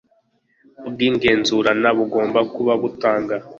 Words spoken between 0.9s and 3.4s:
bw igenzurana bugomba kuba butanga